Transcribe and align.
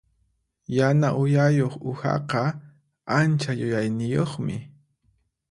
Yana 0.77 1.07
uyayuq 1.21 1.73
uhaqa 1.91 2.43
ancha 3.19 3.51
yuyayniyuqmi. 3.61 4.57